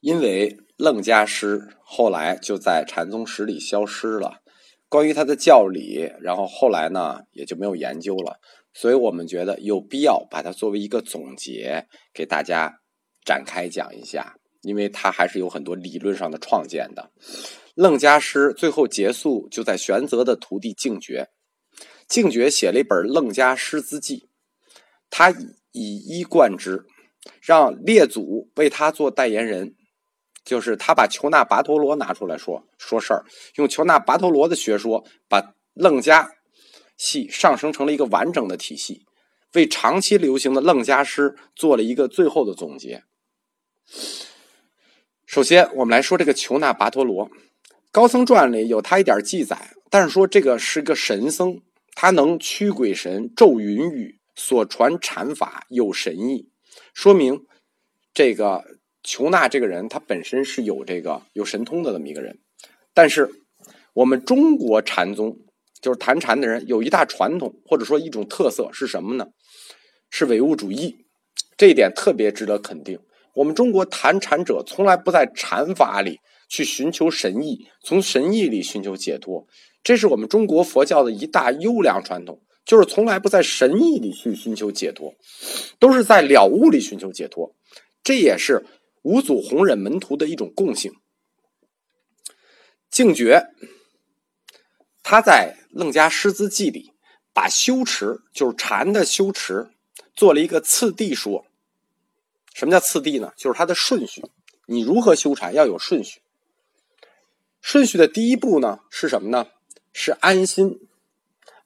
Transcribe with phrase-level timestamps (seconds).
[0.00, 4.42] 因为楞伽师后来就在禅宗史里消失了，
[4.88, 8.38] 关于他的教理，然后后来呢也就没有研究了，
[8.74, 12.80] 所以我们觉得有必要把它作为一个总结给大家
[13.24, 17.10] 展开讲一下，因为他还是有很多理论上的创建的。
[17.74, 21.30] 楞伽师最后结束就在玄泽的徒弟净觉，
[22.06, 24.18] 净觉写了一本《楞伽师资记》，
[25.08, 25.30] 他
[25.72, 26.84] 以一贯之，
[27.40, 29.74] 让列祖为他做代言人。
[30.46, 33.24] 就是他把求那跋陀罗拿出来说说事儿，
[33.56, 36.30] 用求那跋陀罗的学说，把楞伽
[36.96, 39.04] 系上升成了一个完整的体系，
[39.54, 43.02] 为长期流行的楞伽师做了一个最后的总结。
[45.26, 47.28] 首先，我们来说这个求那跋陀罗，
[47.90, 51.60] 高僧传里有他一点记载，但是说这个是个神僧，
[51.96, 56.48] 他能驱鬼神、咒云雨，所传禅法有神意，
[56.94, 57.44] 说明
[58.14, 58.75] 这个。
[59.06, 62.40] 求那这个人，他本身是有这个有神通的这么一个人，
[62.92, 63.30] 但是
[63.94, 65.38] 我们中国禅宗
[65.80, 69.28] 就是谈禅的人有一大传统或者说一种特色是什么呢？
[70.10, 70.96] 是唯物主义，
[71.56, 72.98] 这一点特别值得肯定。
[73.34, 79.46] 我们中国谈禅者从来不在禅法里去寻求神意，从神意里寻求解脱，
[79.84, 85.14] 这是我们中国佛教的一大优良传统，就是从来不在神意里去寻求解脱，
[85.78, 87.54] 都是在了悟里寻求解脱，
[88.02, 88.64] 这也是。
[89.06, 90.92] 五祖弘忍门徒的一种共性，
[92.90, 93.46] 净觉
[95.04, 96.90] 他在《楞伽师资记》里
[97.32, 99.70] 把修持，就是禅的修持，
[100.16, 101.46] 做了一个次第说。
[102.52, 103.32] 什么叫次第呢？
[103.36, 104.24] 就是它的顺序。
[104.66, 106.20] 你如何修禅要有顺序。
[107.60, 109.46] 顺序的第一步呢是什么呢？
[109.92, 110.80] 是安心。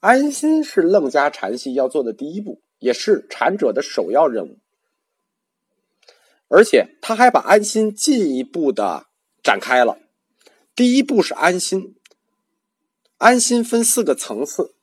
[0.01, 4.59] 安心是楞伽禅系要做的第一步，也是禅者的首要任务。
[6.51, 9.07] 而且他还把安心进一步的
[9.41, 10.01] 展开了。
[10.75, 11.95] 第一步是安心，
[13.19, 14.75] 安心分四个层次。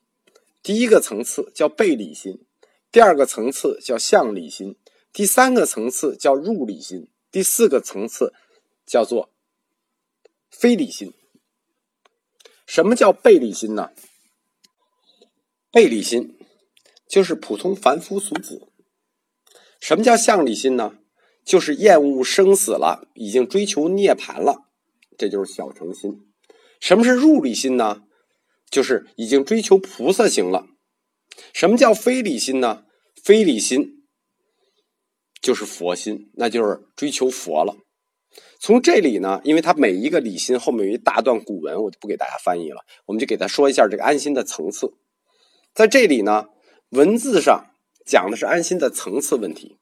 [0.64, 2.46] 第一个层次叫背理心，
[2.90, 4.78] 第二个层次叫向理心，
[5.12, 8.34] 第三个层次叫入理心，第四个层次
[8.86, 9.30] 叫做
[10.50, 11.14] 非理心。
[12.66, 13.92] 什么叫背理心呢？
[15.70, 16.38] 背理心
[17.08, 18.70] 就是普通凡夫俗子。
[19.82, 20.98] 什么叫向理心呢？
[21.48, 24.66] 就是厌恶生死了，已经追求涅槃了，
[25.18, 26.28] 这就是小乘心。
[26.82, 28.04] 什么是入理心呢？
[28.70, 30.68] 就是已经追求菩萨行了。
[31.54, 32.84] 什么叫非理心呢？
[33.24, 34.04] 非理心
[35.42, 37.78] 就是佛心，那就是追求佛了。
[38.60, 44.92] 从这里呢，因为它每一个理心后面有一大段古文，我就不给大家翻译了，我们就给他说一下这个安心的层次。
[45.74, 46.50] 在这里呢，
[46.90, 47.68] 文字上
[48.06, 49.78] 讲的是安心的层次问题，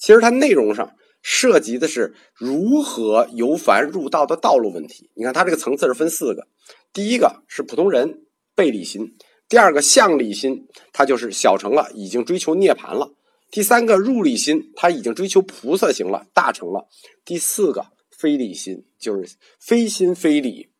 [0.00, 0.96] 其实它内容上。
[1.22, 5.10] 涉及的是如何由凡入道的道路问题。
[5.12, 6.48] 你看，它这个层次是分四个：
[6.94, 8.22] 第一个是普通人
[8.54, 9.04] 背理心；
[9.46, 13.12] 第二个向理心，它就是小成了，已经追求涅槃了；
[13.50, 16.88] 第三个入理心，他已经追求菩萨行了，大成了；
[17.22, 20.70] 第四个非理心，就是非心非理，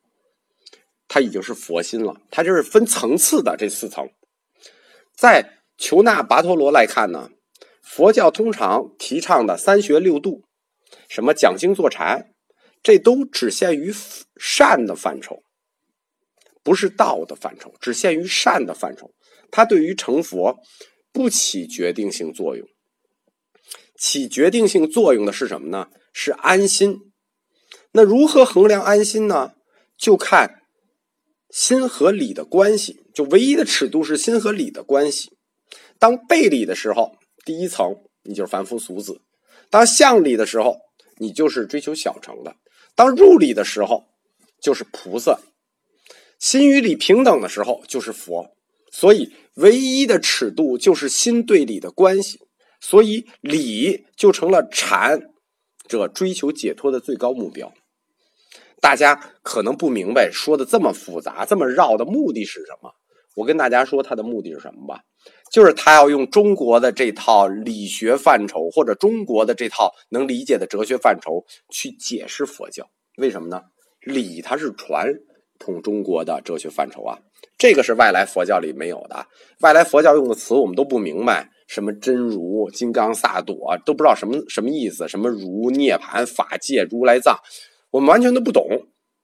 [1.06, 2.18] 他已经是佛心了。
[2.30, 4.08] 它就是分层次的这四层。
[5.14, 7.28] 在求那跋陀罗来看呢？
[7.82, 10.44] 佛教通常提倡的三学六度，
[11.08, 12.32] 什么讲经坐禅，
[12.82, 13.92] 这都只限于
[14.36, 15.42] 善的范畴，
[16.62, 19.12] 不是道的范畴，只限于善的范畴。
[19.50, 20.60] 它对于成佛
[21.10, 22.66] 不起决定性作用。
[23.98, 25.88] 起决定性作用的是什么呢？
[26.12, 26.98] 是安心。
[27.92, 29.54] 那如何衡量安心呢？
[29.98, 30.62] 就看
[31.50, 33.00] 心和理的关系。
[33.12, 35.36] 就唯一的尺度是心和理的关系。
[35.98, 37.19] 当背理的时候。
[37.44, 39.20] 第一层，你就是凡夫俗子；
[39.70, 40.78] 当向理的时候，
[41.18, 42.52] 你就是追求小乘的；
[42.94, 44.08] 当入理的时候，
[44.60, 45.40] 就是菩萨；
[46.38, 48.54] 心与理平等的时候，就是佛。
[48.92, 52.40] 所以，唯一的尺度就是心对理的关系。
[52.80, 55.30] 所以，理就成了禅
[55.86, 57.72] 者追求解脱的最高目标。
[58.80, 62.94] 大家可能不明白，说的这么复杂、这么绕的目的是什么？
[63.36, 65.04] 我跟大家说，他的目的是什么吧？
[65.52, 72.88] 就是他要用中国的这套理学范畴，或者中国的这套能理解的哲学范畴去解释佛教。
[73.16, 73.62] 为什么呢？
[74.00, 75.12] 理它是传
[75.58, 77.18] 统中国的哲学范畴啊，
[77.58, 79.26] 这个是外来佛教里没有的。
[79.60, 87.36] 外来佛教用的词我们都不明白，什么真如、金刚萨埵都不知道什么什么意思，什么如涅槃、法界、如来藏，
[87.90, 88.64] 我们完全都不懂。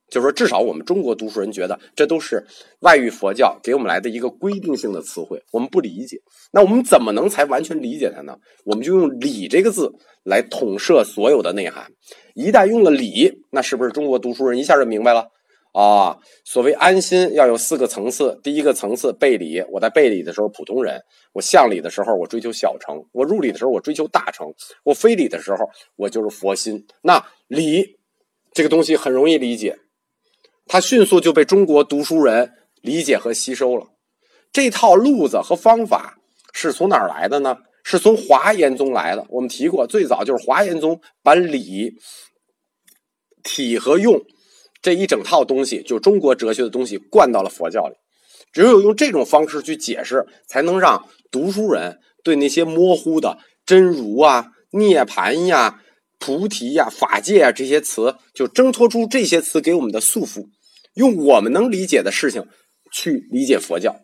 [0.08, 2.44] 就是说，至少我们中国读书人觉得这都是
[2.81, 6.17] 外域佛教给我们来的一个规定性的词汇，我们不理解。
[6.53, 8.37] 那我们怎么能才完全理解它呢？
[8.64, 9.93] 我们就用“理”这个字
[10.25, 11.91] 来统摄所有的内涵。
[12.35, 15.26] 一旦用了“理”，那是不是中国读书人一下就明白了？
[15.73, 18.41] 啊，所谓安心要有四个层次。
[18.43, 20.99] 第一个层次背礼，我在背礼的时候普通人；
[21.35, 24.47] 我向礼的时候我追求小成；我入礼的时候我追求大成；
[24.85, 26.87] 我非礼的时候我就是佛心。
[27.03, 27.99] 那礼
[28.55, 29.76] 这个东西很容易理解。
[30.66, 32.52] 他迅速就被中国读书人
[32.82, 33.86] 理解和吸收了。
[34.52, 36.18] 这套路子和方法
[36.52, 37.58] 是从哪儿来的呢？
[37.88, 39.24] 是从华严宗来的。
[39.28, 41.94] 我们提过，最早就是华严宗把理、
[43.44, 44.20] 体和用
[44.82, 47.94] 这一整套东西，就中国哲学的东西，灌到了佛教里。
[48.52, 55.80] 只有用这种方式去解释，才能让读书人对那些模糊的真如啊、涅盘呀、
[56.19, 60.48] 菩提呀、法界啊这些词，就挣脱出这些词给我们的束缚。
[60.96, 62.46] 用我们能理解的事情
[62.90, 64.00] 去理解佛教，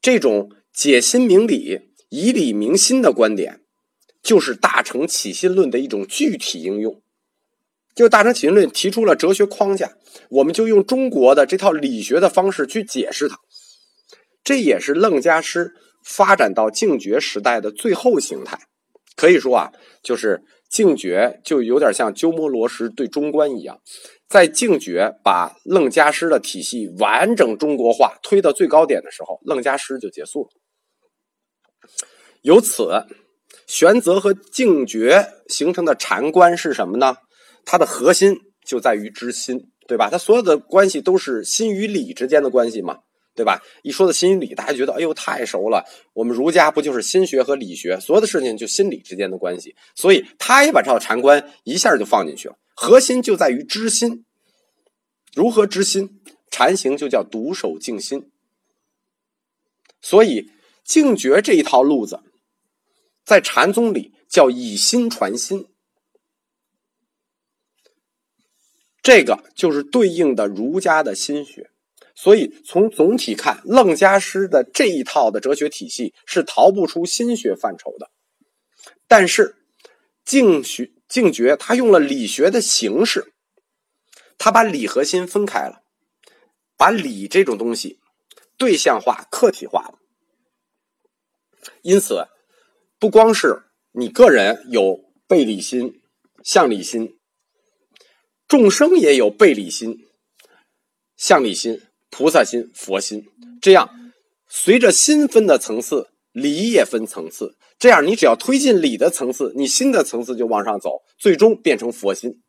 [0.00, 3.60] 这种解心明理、以理明心的观点，
[4.22, 7.02] 就是大乘起心论的一种具体应用。
[7.96, 9.92] 就大乘起心论提出了哲学框架，
[10.30, 13.36] 我们就用中国的这套理学的方式去解释它。
[14.44, 15.72] 这也是楞伽师
[16.04, 18.58] 发展到净觉时代的最后形态。
[19.16, 23.80] 可以说啊，就是净觉就有点像鸠摩罗什对中观一样。
[24.32, 30.48] 在净觉把楞伽师的体系完整中国化推到最高点的时候，楞伽师就结束了。
[32.40, 33.04] 由此，
[33.66, 37.14] 玄泽和净觉形成的禅观是什么呢？
[37.66, 38.34] 它的核心
[38.66, 40.08] 就在于知心，对吧？
[40.10, 43.00] 它所有的关系都是心与理之间的关系嘛，
[43.36, 43.60] 对吧？
[43.82, 45.84] 一说到心与理，大家觉得哎呦太熟了。
[46.14, 52.54] 我们儒家不就是心学和理学，所有的事情就心理之间的关系，所以他也把这套禅观一下就放进去了。
[52.74, 54.24] 核心就在于知心，
[55.34, 56.20] 如何知心？
[56.50, 58.30] 禅行就叫独守静心。
[60.00, 60.50] 所以
[60.84, 62.20] 静觉这一套路子，
[63.24, 65.68] 在禅宗里叫以心传心，
[69.02, 71.70] 这个就是对应的儒家的心学。
[72.14, 78.10] 所以从总体看，楞伽师的这一套的哲学体系是逃不出心学范畴的。
[79.06, 79.56] 但是
[80.24, 80.90] 静学。
[81.12, 83.34] 净觉他用了理学的形式，
[84.38, 85.82] 他把理和心分开了，
[86.74, 88.00] 把理这种东西
[88.56, 89.98] 对象化、客体化了。
[91.82, 92.28] 因此，
[92.98, 96.00] 不光是你个人有背理心、
[96.42, 97.18] 向理心，
[98.48, 100.08] 众生也有背理心、
[101.14, 103.28] 向理心、菩萨心、佛心。
[103.60, 104.12] 这样，
[104.48, 107.56] 随着心分的层次，理也分层次。
[107.78, 112.40] 这样，你只要推进理的层次，你心的层次就往上走，最终变成佛心。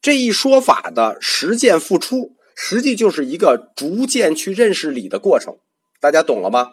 [0.00, 5.56] 这一说法的实践付出，实际就是一个逐渐去认识理的过程。
[6.00, 6.70] 大家懂了吗？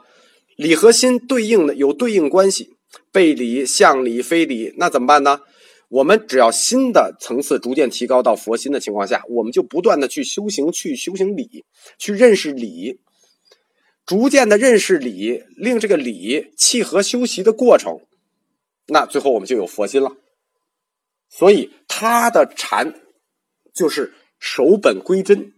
[0.56, 2.70] 理和心对应的有对应关系，
[3.12, 5.42] 背理、向理、非理，那怎么办呢？
[5.90, 11.66] 我们只要心的层次逐渐提高到佛心的情况下，我们就不断的去修行，去修行理，
[11.98, 13.00] 去认识理。
[14.08, 18.00] 逐渐的认识理，令这个理契合修习的过程，
[18.88, 20.16] 那最后我们就有佛心了。
[21.30, 23.02] 所以他的禅
[23.74, 25.52] 就是守本归真，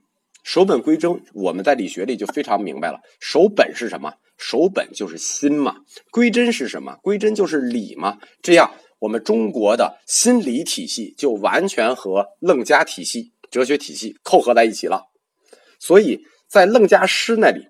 [0.43, 1.23] 守本归真。
[1.35, 4.15] 我们在理学里就非常明白了，守本是什么？
[4.35, 5.81] 守本就是心嘛。
[6.09, 6.97] 归真是什么？
[7.03, 8.17] 归真就是理嘛。
[8.41, 15.03] 这样，我们中国的心理体系就完全和楞伽体系、哲学体系扣合在一起了。
[15.77, 17.67] 所以在楞伽师那里。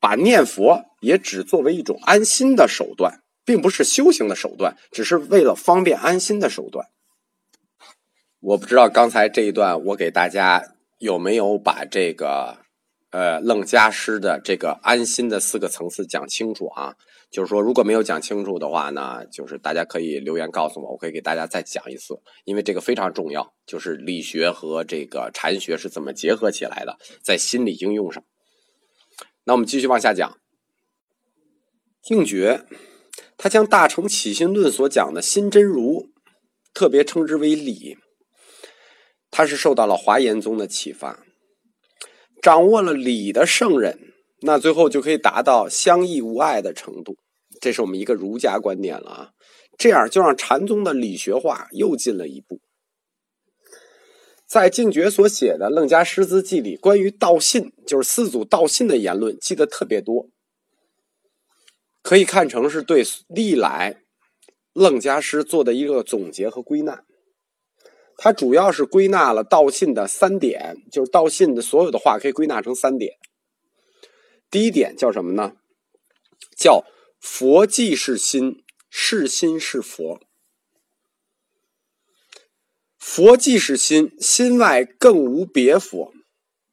[0.00, 6.86] 把念佛也只作为一种安心的手段，并不是修行的手段，只是为了方便安心的手段。
[8.40, 10.64] 我不知道刚才这一段我给大家
[10.98, 12.56] 有没有把这个
[13.10, 16.96] 呃楞伽师的这个安心的四个层次讲清楚啊？
[17.30, 28.24] 就是说如果没有讲清楚的话呢，就是大家可以留言告诉我，我可以给大家再讲一次，因为这个非常重要，就是理学和这个禅学是怎么结合起来的，在心理应用上。
[29.44, 30.38] 那我们继续往下讲，
[32.02, 32.66] 净觉，
[33.36, 36.10] 他将大乘起心论所讲的心真如，
[36.72, 37.96] 特别称之为理。
[39.30, 41.24] 他是受到了华严宗的启发，
[42.42, 47.16] 掌握了理的圣人，那最后就可以达到相异无碍的程度。
[47.60, 49.30] 这是我们一个儒家观点了啊，
[49.78, 52.60] 这样就让禅宗的理学化又进了一步。
[54.50, 60.28] 在净觉所写的《楞伽师资记》里，关于道信，就是四祖道信的言论，记得特别多，
[62.02, 64.02] 可以看成是对历来
[64.72, 67.04] 楞伽师做的一个总结和归纳。
[68.16, 73.18] 它主要是归纳了道信的三点，就是道信的所有的话可以归纳成三点。
[74.50, 75.52] 第一点叫什么呢？
[76.56, 76.84] 叫
[77.20, 80.20] 佛即是心，是心是佛。
[83.00, 86.12] 佛即是心，心外更无别佛。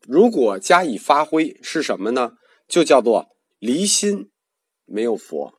[0.06, 2.34] 如果加以发挥，是什么呢？
[2.68, 3.30] 就叫做
[3.60, 4.30] 离心
[4.86, 5.54] 没有佛，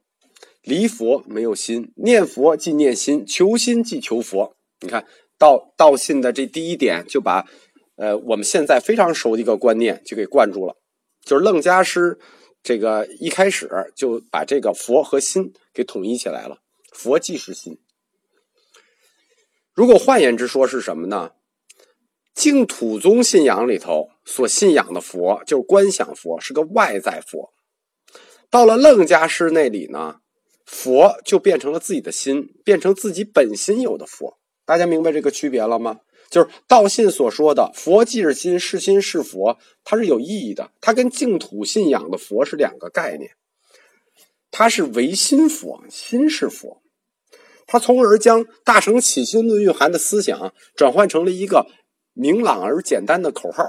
[0.63, 4.55] 离佛没有心，念佛即念心，求心即求佛。
[4.81, 5.07] 你看
[5.39, 7.47] 道道信的这第一点，就把
[7.97, 10.77] 呃我们现在非常熟的一个观念就给灌住了，
[11.25, 12.19] 就是楞伽师
[12.63, 16.59] 这个一开始就把这个佛和心给统一起来了，
[16.93, 17.79] 佛即是心。
[19.79, 21.31] 如果换言之说是什么呢？
[22.35, 27.53] 净土宗信仰里头所信仰的佛就是观想佛，是个外在佛。
[28.51, 30.17] 到了楞伽师那里呢，
[30.67, 34.41] 佛就变成了自己的心，变成自己本心有的佛。
[34.67, 36.01] 大家明白这个区别了吗？
[36.29, 40.73] 就是道信所说的佛即是心，是心是佛，它是有意义的。
[40.81, 43.31] 它跟净土信仰的佛是两个概念。
[44.51, 46.83] 它是唯心佛，心是佛。
[47.69, 51.67] 他从而将“大乘起心论”蕴含的思想转换成了一个
[52.15, 53.63] 明朗而简单的口号。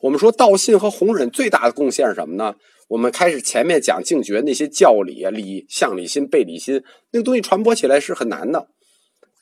[0.00, 2.56] 我们说道信和弘忍最大的贡献是什么呢？
[2.88, 6.82] 我们开始前面讲净觉那些教理啊、理向理心、背理心，
[7.12, 8.68] 那个东西传播起来是很难的。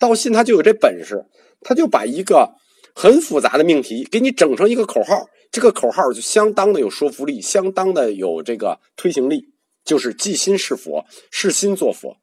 [0.01, 1.25] 道信他就有这本事，
[1.61, 2.57] 他就把一个
[2.93, 9.45] 很复杂的命题给你整成一个口号，这个口号就相当的有说服力，相当的有这个推行力，
[9.85, 12.17] 就是“即心是佛，是心作佛”。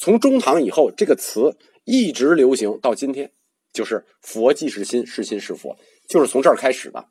[0.00, 3.32] 从中唐以后，这个词一直流行到今天，
[3.70, 5.76] 就是“佛即是心，是心是佛”，
[6.08, 7.06] 就是从这儿开始的。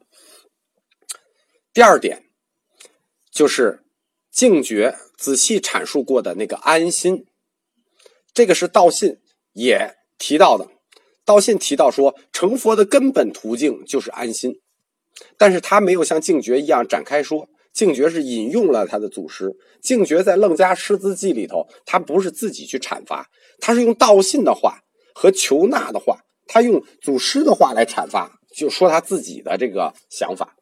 [1.72, 2.24] 第二点，
[3.31, 3.84] 就是
[4.31, 7.27] 净觉仔细阐述过的那个安心，
[8.34, 9.19] 这个是道信
[9.53, 10.67] 也提到的。
[11.24, 14.60] 道信提到说，成佛的根本途径就是安心，
[15.38, 17.48] 但是他没有像净觉一样展开说。
[17.79, 19.55] 净觉是引用了他的祖师。
[19.81, 23.29] 净觉在《楞伽师资记》里头，他不是自己去阐发，
[23.62, 24.81] 他是用道信的话
[25.15, 30.57] 和求那的话，他用祖师的话来阐发，就说他自己的这个想法。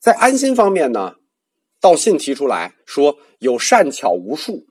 [0.00, 1.16] 在安心方面呢，
[1.78, 4.64] 道信提出来说有善巧无数，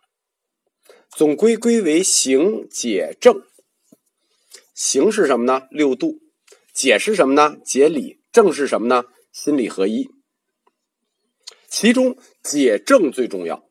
[1.16, 3.44] 总归归为行解正。
[4.74, 5.68] 行是什么呢？
[5.70, 6.16] 六度。
[6.74, 7.58] 解是什么呢？
[7.64, 8.18] 解理。
[8.32, 9.04] 正是什么呢？
[9.32, 10.15] 心理合一。
[11.76, 13.68] 其中解正最重要，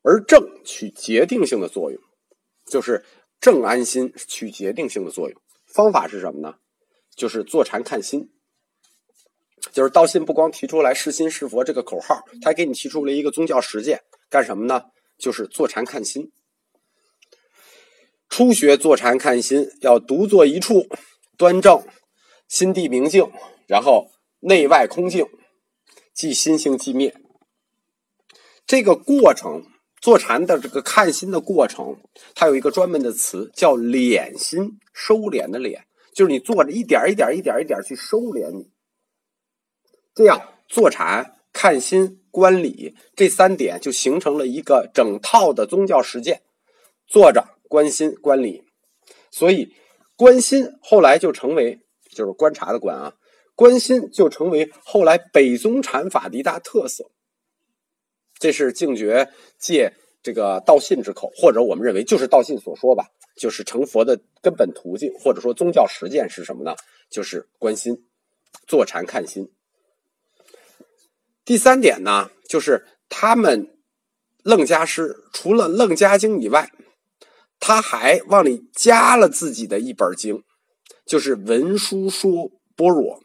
[0.00, 2.00] 而正取决定性的作用，
[2.70, 3.04] 就是
[3.38, 5.38] 正安心取决定性的作用。
[5.66, 6.54] 方法是什么呢？
[7.14, 8.30] 就是坐禅看心。
[9.72, 14.86] 就是道信不光提出来是心是佛这个口号，他给你提出了一个宗教实践，干什么呢？
[15.18, 16.32] 就是坐禅看心。
[18.30, 20.88] 初学坐禅看心，要独坐一处，
[21.36, 21.86] 端正，
[22.48, 23.30] 心地明净，
[23.68, 24.10] 然后
[24.40, 25.26] 内外空净。
[26.14, 27.14] 即心性即灭，
[28.66, 29.64] 这个过程
[30.00, 31.96] 坐禅的这个看心的过程，
[32.34, 35.80] 它有一个专门的词叫敛心，收敛的敛，
[36.14, 38.70] 就是你坐着一点一点一点一点去收敛你。
[40.14, 46.42] 这样坐禅、看心、观理这三点就形成了一个整套的宗教实践。
[47.06, 48.64] 坐着观心观理，
[49.30, 49.74] 所以
[50.16, 53.14] 观心后来就成为就是观察的观啊。
[53.54, 57.10] 观心就成为后来北宗禅法的一大特色。
[58.38, 59.92] 这是净觉借
[60.22, 63.06] 这个道信之口，或者我们认为就是道信所说吧，
[63.36, 66.74] 就是成佛的根本途径，或者说宗教实践是什么呢？
[67.10, 68.04] 就是观心，
[68.66, 69.50] 坐禅看心。
[71.44, 73.76] 第三点呢，就是他们
[74.42, 76.70] 楞伽师除了楞伽经以外，
[77.60, 80.42] 他还往里加了自己的一本经，
[81.04, 83.20] 就是文殊说般若。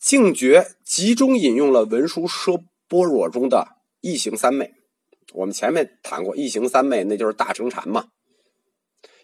[0.00, 3.68] 净觉集中引用了文殊说般若中的
[4.00, 4.72] 异行三昧，
[5.34, 8.08] 我们前面谈过异行三昧，那就是大乘禅嘛。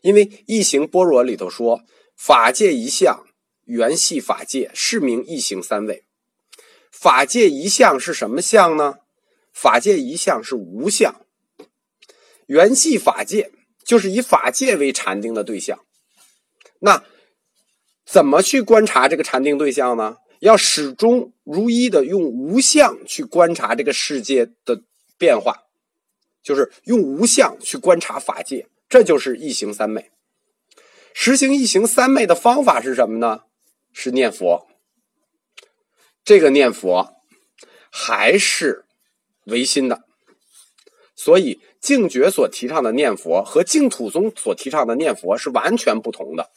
[0.02, 1.80] 因为异行般若里头说
[2.14, 3.24] 法界一相，
[3.64, 6.04] 缘系法界，是名异行三昧。
[6.92, 8.98] 法界一相是什么相呢？
[9.52, 11.22] 法界一相是无相，
[12.46, 13.50] 缘系法界
[13.82, 15.80] 就是以法界为禅定的对象。
[16.80, 17.02] 那
[18.04, 20.18] 怎么去观察这个禅定对象呢？
[20.40, 24.82] 要始终如一的用无相去观察这个世界的
[25.18, 25.64] 变化，
[26.42, 30.10] 就是用无相去观察法界，这就是一行三昧。
[31.14, 33.44] 实行一行三昧的方法是什么呢？
[33.92, 34.66] 是念佛。
[36.24, 37.14] 这个念佛
[37.90, 38.84] 还是
[39.44, 40.02] 唯心的，
[41.14, 46.50] 所以净觉所提倡的念佛和净土宗所提倡的念佛是完全不同的。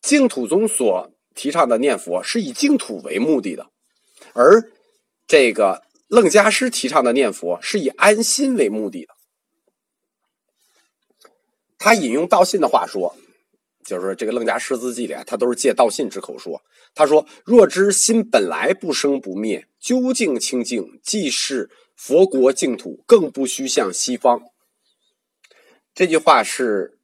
[0.00, 3.68] 净土宗所提倡的念佛是以净土为目的的，
[4.32, 4.70] 而
[5.26, 9.14] 这个楞伽师提倡的念佛是以安心为目的的。
[11.78, 13.16] 他引用道信的话说，
[13.84, 16.62] 就是这个《楞伽师自记》里，他都是借道信之口说。
[16.94, 24.42] 他说：“若知心本来不生不灭，究竟清净，即是佛国净土，更不须向西方。”
[25.94, 26.98] 这句话是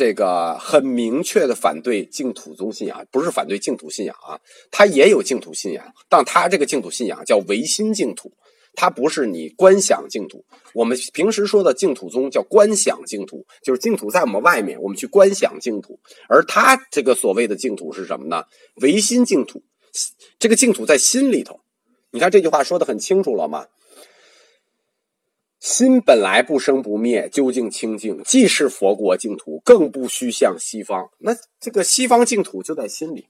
[0.00, 4.40] 这个很明确的反对净土宗信仰，不是反对净土信仰啊，
[4.70, 8.32] 他也有净土信仰，但他这个净土信仰叫唯心净土。
[8.74, 10.42] 它不是你观想净土，
[10.72, 16.00] 我们平时说的净土宗叫观想净土，就是净土在我们外面，我们去观想净土。
[16.30, 18.42] 而他这个所谓的净土是什么呢？
[18.76, 19.62] 唯心净土，
[20.38, 21.60] 这个净土在心里头。
[22.10, 23.66] 你看这句话说的很清楚了吗？
[25.60, 31.10] 心本来不生不灭，究竟清净，既是佛国净土，更不须向西方。
[31.18, 33.28] 那这个西方净土就在心里。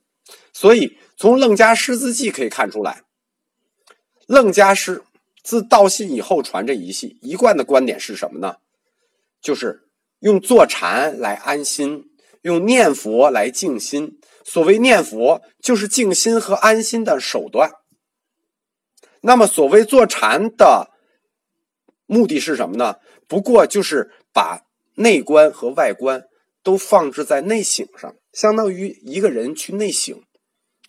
[0.52, 3.02] 所以从《楞伽师资记》可以看出来，
[4.26, 5.02] 楞伽师。
[5.42, 8.56] 自道信以后传这一系，一贯的观点是什么呢？
[9.40, 12.10] 就是用坐禅来安心，
[12.42, 14.20] 用念佛来静心。
[14.44, 17.72] 所谓念佛，就是静心和安心的手段。
[19.22, 20.89] 那么，所谓坐禅的
[22.10, 22.96] 目的是什么呢？
[23.28, 26.24] 不过就是把内观和外观
[26.64, 30.20] 都放置在内省上，相当于一个人去内省，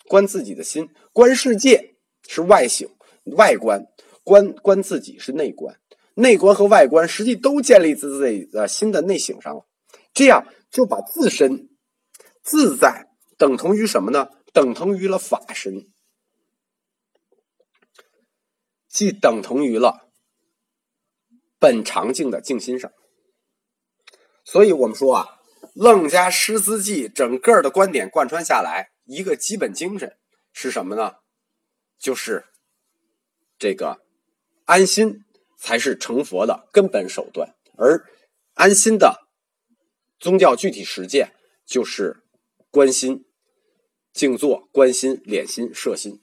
[0.08, 1.94] 观自己的心，观世界
[2.26, 2.88] 是外省、
[3.36, 3.86] 外观。
[4.24, 5.80] 观观自己是内观，
[6.14, 9.66] 内观和外观实际都建立在自己的心的内省上了，
[10.14, 11.68] 这样就把自身
[12.40, 14.28] 自在等同于什么呢？
[14.52, 15.88] 等同于了法身，
[18.88, 20.11] 即等同于了
[21.62, 22.90] 本常境的静心上。
[24.44, 25.38] 所以我们说啊，
[25.74, 30.16] 《楞伽师资记》整个的观点贯穿下来，一个基本精神
[30.52, 31.14] 是什么呢？
[31.98, 32.46] 就是
[33.56, 34.02] 这个。
[34.64, 35.24] 安心
[35.58, 38.08] 才是成佛的根本手段，而
[38.54, 39.28] 安心的
[40.18, 41.32] 宗教具体实践
[41.66, 42.22] 就是
[42.70, 43.24] 观心、
[44.12, 46.22] 静坐、观心、敛心、摄心。